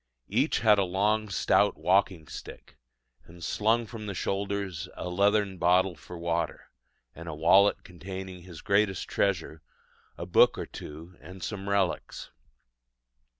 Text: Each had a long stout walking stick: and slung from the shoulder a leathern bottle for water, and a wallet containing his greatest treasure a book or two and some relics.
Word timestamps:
Each 0.29 0.61
had 0.61 0.79
a 0.79 0.83
long 0.83 1.29
stout 1.29 1.77
walking 1.77 2.27
stick: 2.27 2.75
and 3.25 3.43
slung 3.43 3.85
from 3.85 4.07
the 4.07 4.15
shoulder 4.15 4.67
a 4.95 5.07
leathern 5.09 5.59
bottle 5.59 5.95
for 5.95 6.17
water, 6.17 6.71
and 7.13 7.29
a 7.29 7.35
wallet 7.35 7.83
containing 7.83 8.41
his 8.41 8.61
greatest 8.61 9.07
treasure 9.07 9.61
a 10.17 10.25
book 10.25 10.57
or 10.57 10.65
two 10.65 11.15
and 11.21 11.43
some 11.43 11.69
relics. 11.69 12.31